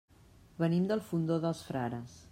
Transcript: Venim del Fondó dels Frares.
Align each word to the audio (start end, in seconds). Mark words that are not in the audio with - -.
Venim 0.63 0.87
del 0.93 1.05
Fondó 1.11 1.39
dels 1.47 1.63
Frares. 1.71 2.21